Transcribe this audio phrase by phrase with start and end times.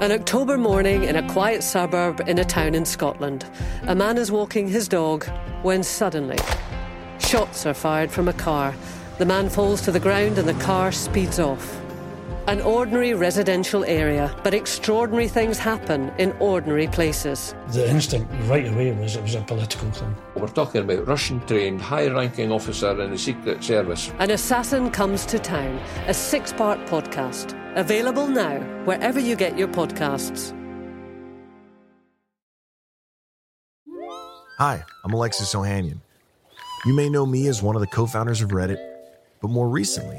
[0.00, 3.44] An October morning in a quiet suburb in a town in Scotland.
[3.82, 5.26] A man is walking his dog
[5.60, 6.38] when suddenly
[7.18, 8.74] shots are fired from a car.
[9.18, 11.79] The man falls to the ground and the car speeds off.
[12.50, 17.54] An ordinary residential area, but extraordinary things happen in ordinary places.
[17.68, 20.16] The instinct right away was it was a political thing.
[20.34, 24.10] We're talking about Russian trained, high ranking officer in the Secret Service.
[24.18, 27.54] An Assassin Comes to Town, a six part podcast.
[27.76, 30.52] Available now wherever you get your podcasts.
[34.58, 36.00] Hi, I'm Alexis Ohanian.
[36.84, 38.84] You may know me as one of the co founders of Reddit,
[39.40, 40.18] but more recently,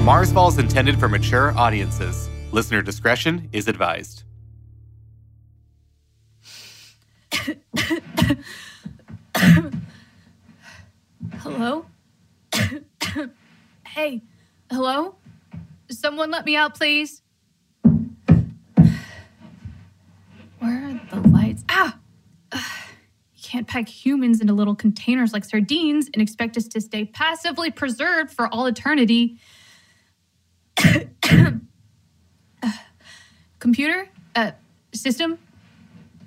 [0.00, 2.30] Marsfall is intended for mature audiences.
[2.52, 4.24] Listener discretion is advised.
[11.40, 11.84] Hello?
[13.86, 14.22] hey,
[14.70, 15.16] hello?
[15.90, 17.20] Someone let me out, please.
[17.82, 17.98] Where
[20.62, 21.62] are the lights?
[21.68, 21.98] Ah!
[22.52, 22.60] Ugh.
[23.34, 27.70] You can't pack humans into little containers like sardines and expect us to stay passively
[27.70, 29.38] preserved for all eternity.
[32.62, 32.72] Uh,
[33.60, 34.08] Computer?
[34.34, 34.52] Uh,
[34.92, 35.38] system?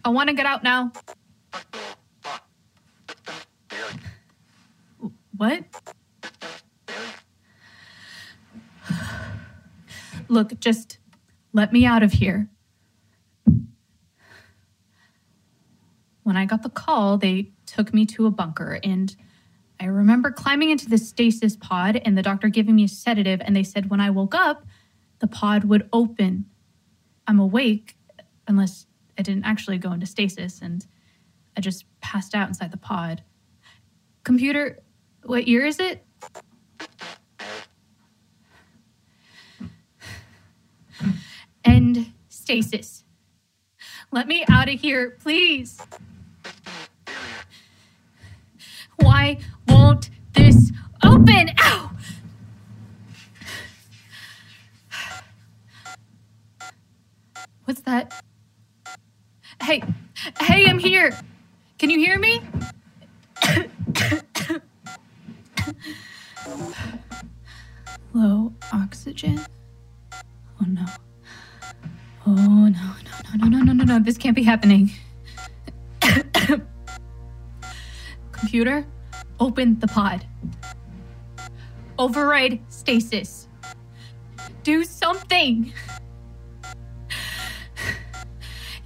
[0.05, 0.91] I want to get out now.
[5.35, 5.63] What?
[10.27, 10.99] Look, just
[11.53, 12.49] let me out of here.
[16.23, 19.15] When I got the call, they took me to a bunker, and
[19.79, 23.55] I remember climbing into the stasis pod and the doctor giving me a sedative, and
[23.55, 24.65] they said when I woke up,
[25.19, 26.45] the pod would open.
[27.27, 27.97] I'm awake,
[28.47, 28.85] unless
[29.17, 30.85] I didn't actually go into stasis, and
[31.57, 33.23] I just passed out inside the pod.
[34.23, 34.79] Computer,
[35.23, 36.05] what year is it?
[41.63, 43.03] End stasis.
[44.11, 45.79] Let me out of here, please.
[48.97, 50.71] Why won't this
[51.03, 51.49] open?
[51.59, 51.91] Ow!
[57.65, 58.21] What's that?
[59.61, 59.83] Hey,
[60.39, 61.17] hey, I'm here.
[61.77, 62.41] Can you hear me?
[68.13, 69.39] Low oxygen.
[70.13, 70.85] Oh no.
[72.25, 72.93] Oh no, no,
[73.35, 73.99] no, no, no, no, no, no.
[73.99, 74.91] This can't be happening.
[78.31, 78.85] Computer,
[79.39, 80.25] open the pod.
[81.97, 83.47] Override stasis.
[84.63, 85.73] Do something.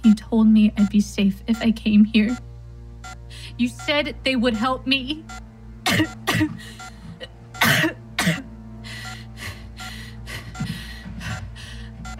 [0.08, 2.34] You told me I'd be safe if I came here.
[3.58, 5.22] You said they would help me.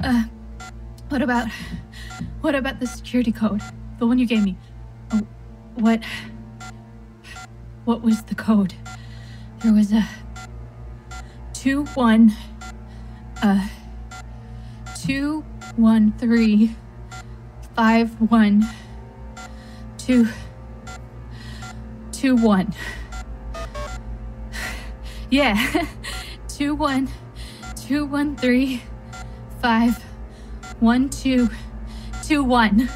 [0.04, 0.24] uh,
[1.08, 1.48] what about
[2.42, 3.62] what about the security code?
[3.98, 4.58] The one you gave me.
[5.10, 5.26] Oh,
[5.76, 6.04] what
[7.86, 8.74] what was the code?
[9.60, 10.06] There was a
[11.54, 12.36] two one
[13.42, 13.66] uh
[14.94, 15.42] two
[15.76, 16.76] one three
[17.78, 18.66] five one
[19.98, 20.26] two
[22.10, 22.74] two one.
[25.30, 25.86] Yeah.
[26.48, 27.08] two one
[27.76, 28.82] two one three
[29.62, 30.02] five
[30.80, 31.50] one two
[32.24, 32.90] two one.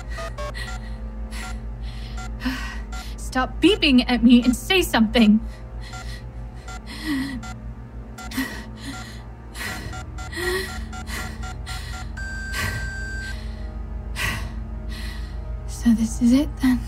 [3.17, 5.39] Stop beeping at me and say something.
[15.83, 16.79] So this is it then.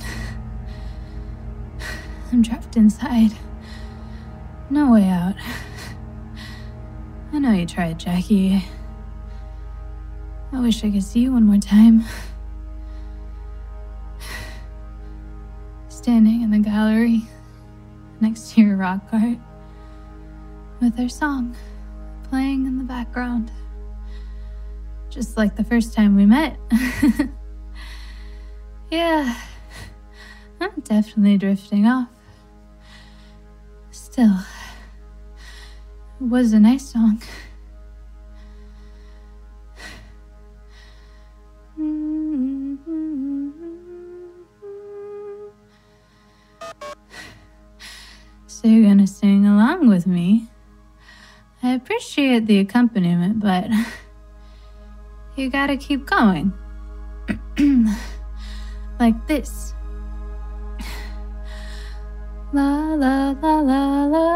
[2.31, 3.33] I'm trapped inside.
[4.71, 5.35] No way out.
[7.33, 8.65] I know you tried, Jackie.
[10.53, 12.05] I wish I could see you one more time.
[15.89, 17.23] Standing in the gallery
[18.21, 19.39] next to your rock art
[20.81, 21.57] with our song
[22.31, 23.51] playing in the background.
[25.11, 26.57] Just like the first time we met.
[28.95, 29.37] Yeah,
[30.61, 32.07] I'm definitely drifting off.
[33.91, 34.39] Still,
[36.21, 37.21] it was a nice song.
[48.47, 50.47] So you're gonna sing along with me?
[51.65, 53.69] I appreciate the accompaniment, but
[55.37, 56.53] you gotta keep going.
[59.05, 59.75] like this.
[62.55, 64.27] La la la la la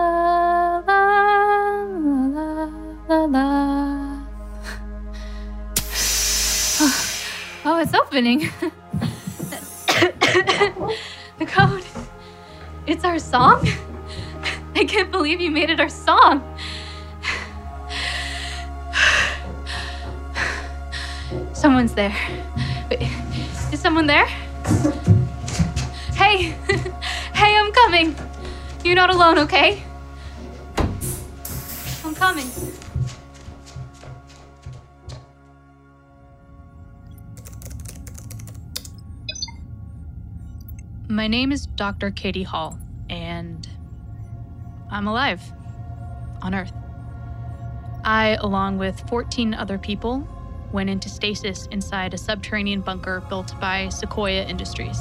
[0.88, 1.00] la
[2.37, 2.69] la
[3.09, 3.47] la la.
[7.65, 8.50] Oh, it's opening.
[11.38, 11.87] the code.
[12.87, 13.67] It's our song?
[14.75, 16.43] I can't believe you made it our song.
[21.55, 22.15] Someone's there.
[22.91, 23.00] Wait,
[23.73, 24.29] is someone there?
[26.15, 26.43] Hey!
[27.32, 28.15] hey, I'm coming!
[28.85, 29.82] You're not alone, okay?
[32.05, 32.47] I'm coming.
[41.09, 42.11] My name is Dr.
[42.11, 42.79] Katie Hall,
[43.09, 43.67] and
[44.91, 45.41] I'm alive
[46.43, 46.75] on Earth.
[48.05, 50.29] I, along with 14 other people,
[50.73, 54.99] went into stasis inside a subterranean bunker built by Sequoia Industries.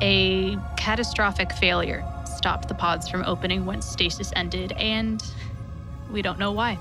[0.00, 5.22] A catastrophic failure stopped the pods from opening once stasis ended, and
[6.10, 6.78] we don't know why.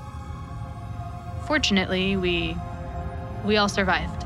[1.47, 2.55] Fortunately, we
[3.43, 4.23] we all survived.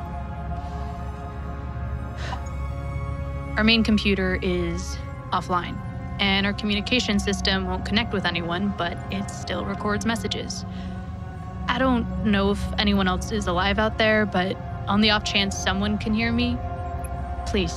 [3.57, 4.97] Our main computer is
[5.31, 5.77] offline,
[6.19, 10.65] and our communication system won't connect with anyone, but it still records messages.
[11.71, 14.57] I don't know if anyone else is alive out there, but
[14.89, 16.57] on the off chance someone can hear me,
[17.45, 17.73] please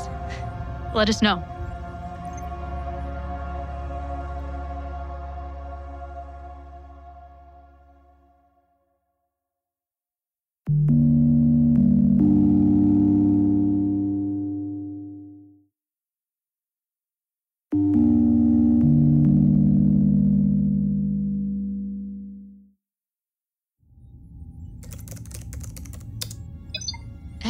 [0.93, 1.44] let us know.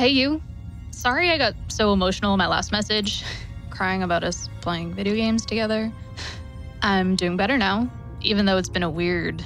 [0.05, 0.43] Hey, you.
[0.91, 3.25] Sorry I got so emotional in my last message,
[3.71, 5.91] crying about us playing video games together.
[6.83, 7.91] I'm doing better now,
[8.21, 9.43] even though it's been a weird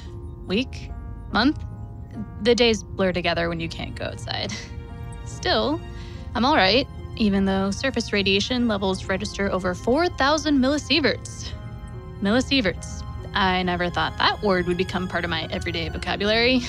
[0.48, 0.90] week,
[1.30, 1.64] month.
[2.42, 4.52] The days blur together when you can't go outside.
[5.26, 5.80] Still,
[6.34, 11.52] I'm all right, even though surface radiation levels register over 4,000 millisieverts.
[12.20, 13.04] Millisieverts.
[13.32, 16.62] I never thought that word would become part of my everyday vocabulary.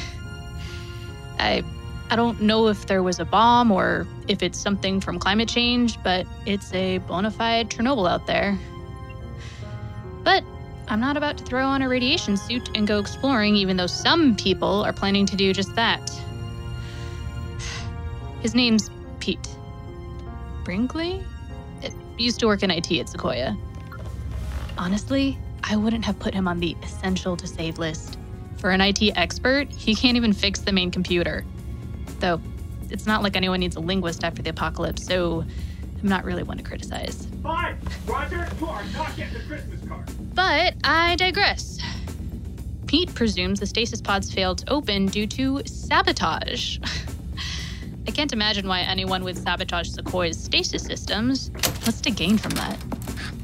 [1.40, 1.64] I
[2.12, 6.02] I don't know if there was a bomb or if it's something from climate change,
[6.04, 8.58] but it's a bona fide Chernobyl out there.
[10.24, 10.44] But
[10.88, 14.36] I'm not about to throw on a radiation suit and go exploring, even though some
[14.36, 16.02] people are planning to do just that.
[18.42, 18.90] His name's
[19.20, 19.48] Pete.
[20.64, 21.24] Brinkley?
[21.84, 23.56] It used to work in IT at Sequoia.
[24.80, 28.18] Honestly, I wouldn't have put him on the essential to save list.
[28.58, 31.46] For an IT expert, he can't even fix the main computer
[32.20, 32.42] though
[32.90, 35.46] it's not like anyone needs a linguist after the apocalypse, so
[36.02, 37.28] I'm not really one to criticize.
[37.44, 40.10] Fine, Roger, you are not getting the Christmas card.
[40.34, 41.80] But I digress.
[42.88, 46.80] Pete presumes the stasis pods failed to open due to sabotage.
[48.08, 51.52] I can't imagine why anyone would sabotage Sequoia's stasis systems.
[51.84, 52.78] What's to gain from that?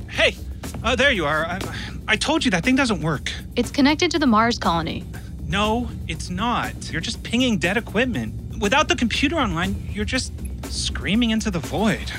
[0.09, 0.35] Hey,
[0.83, 1.45] uh, there you are.
[1.45, 1.59] I,
[2.07, 3.31] I told you that thing doesn't work.
[3.55, 5.03] It's connected to the Mars colony.
[5.47, 6.91] No, it's not.
[6.91, 8.33] You're just pinging dead equipment.
[8.59, 10.31] Without the computer online, you're just
[10.65, 12.09] screaming into the void.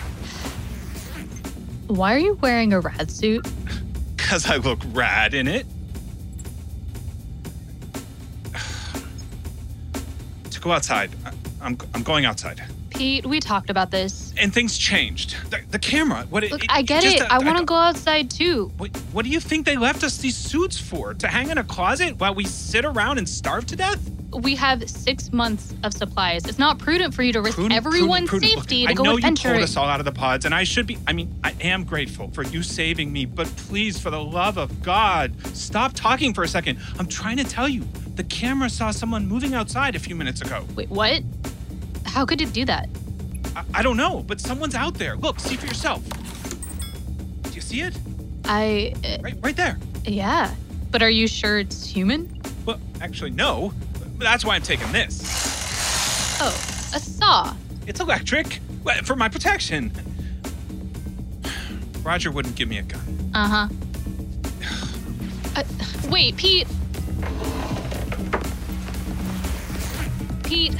[1.87, 3.47] Why are you wearing a rad suit?
[4.16, 5.66] Because I look rad in it.
[10.50, 11.11] to go outside.
[11.61, 12.62] I'm, I'm going outside.
[12.90, 14.33] Pete, we talked about this.
[14.38, 15.37] And things changed.
[15.50, 16.26] The, the camera.
[16.31, 16.50] What?
[16.50, 17.21] Look, I get it.
[17.23, 18.73] I want to go outside too.
[18.78, 21.14] What, what do you think they left us these suits for?
[21.14, 24.00] To hang in a closet while we sit around and starve to death?
[24.37, 26.45] We have six months of supplies.
[26.47, 28.69] It's not prudent for you to risk Prudent, everyone's prudent, prudent.
[28.71, 30.55] safety Look, to go I know you pulled us all out of the pods, and
[30.55, 30.99] I should be.
[31.07, 34.83] I mean, I am grateful for you saving me, but please, for the love of
[34.83, 36.78] God, stop talking for a second.
[36.99, 37.83] I'm trying to tell you,
[38.16, 40.64] the camera saw someone moving outside a few minutes ago.
[40.75, 41.23] Wait, what?
[42.05, 42.88] How could it do that?
[43.55, 45.16] I, I don't know, but someone's out there.
[45.16, 46.02] Look, see for yourself.
[47.43, 47.97] Do you see it?
[48.45, 48.95] I.
[49.05, 49.78] Uh, Right, right there.
[50.05, 50.55] yeah.
[50.90, 52.40] But are you sure it's human?
[52.64, 53.73] Well, actually, no.
[54.19, 55.21] But that's why I'm taking this.
[56.41, 56.49] Oh,
[56.95, 57.55] a saw.
[57.87, 58.61] It's electric
[59.05, 59.93] for my protection.
[62.03, 63.31] Roger wouldn't give me a gun.
[63.35, 63.69] Uh huh.
[65.57, 65.63] Uh,
[66.11, 66.67] wait, Pete.
[70.45, 70.73] Pete.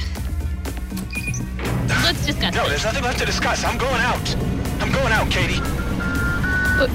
[2.03, 3.63] Let's discuss No, there's nothing left to discuss.
[3.63, 4.35] I'm going out.
[4.79, 5.59] I'm going out, Katie.
[5.61, 6.87] Uh,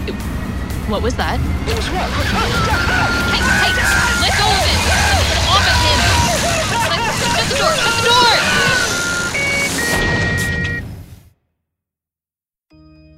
[0.88, 1.38] What was that?
[1.38, 1.74] Hey,
[3.38, 4.21] hey, let go of
[7.62, 7.74] door!
[7.76, 8.32] Shut the door!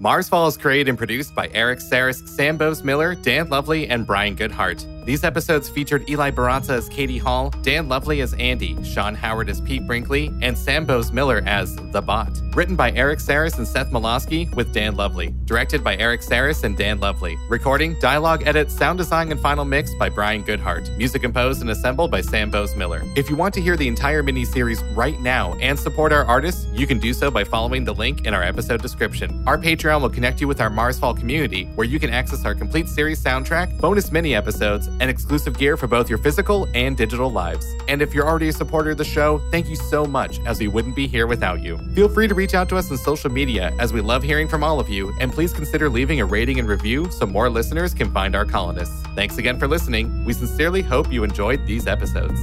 [0.00, 4.36] Marsfall is created and produced by Eric Saris, Sam Bose Miller, Dan Lovely, and Brian
[4.36, 4.84] Goodhart.
[5.04, 9.60] These episodes featured Eli Barazza as Katie Hall, Dan Lovely as Andy, Sean Howard as
[9.60, 12.40] Pete Brinkley, and Sam Bose Miller as The Bot.
[12.54, 15.34] Written by Eric Saris and Seth Molosky with Dan Lovely.
[15.44, 17.36] Directed by Eric Saris and Dan Lovely.
[17.50, 20.96] Recording, dialogue edit, sound design, and final mix by Brian Goodhart.
[20.96, 23.02] Music composed and assembled by Sam Bose Miller.
[23.14, 26.86] If you want to hear the entire miniseries right now and support our artists, you
[26.86, 29.44] can do so by following the link in our episode description.
[29.46, 32.88] Our Patreon will connect you with our Marsfall community, where you can access our complete
[32.88, 37.66] series soundtrack, bonus mini episodes, and exclusive gear for both your physical and digital lives.
[37.88, 40.68] And if you're already a supporter of the show, thank you so much, as we
[40.68, 41.78] wouldn't be here without you.
[41.94, 44.64] Feel free to reach out to us on social media, as we love hearing from
[44.64, 48.10] all of you, and please consider leaving a rating and review so more listeners can
[48.12, 49.00] find our colonists.
[49.14, 50.24] Thanks again for listening.
[50.24, 52.40] We sincerely hope you enjoyed these episodes.